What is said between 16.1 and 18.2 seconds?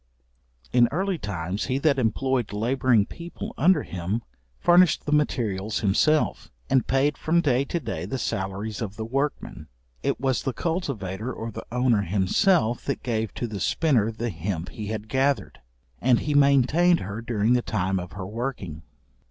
he maintained her during the time of